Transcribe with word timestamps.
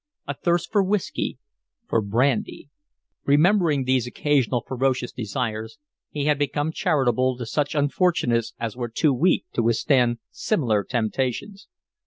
A 0.27 0.33
thirst 0.33 0.71
for 0.71 0.81
whiskey 0.81 1.37
for 1.87 2.01
brandy! 2.01 2.71
Remembering 3.25 3.83
these 3.83 4.07
occasional 4.07 4.63
ferocious 4.67 5.11
desires, 5.11 5.77
he 6.09 6.25
had 6.25 6.39
become 6.39 6.71
charitable 6.71 7.37
to 7.37 7.45
such 7.45 7.75
unfortunates 7.75 8.55
as 8.59 8.75
were 8.75 8.89
too 8.89 9.13
weak 9.13 9.45
to 9.53 9.61
withstand 9.61 10.17
similar 10.31 10.83
temptations. 10.83 11.67